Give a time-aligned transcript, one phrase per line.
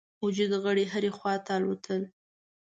[0.25, 2.01] وجود غړي هري خواته الوتل.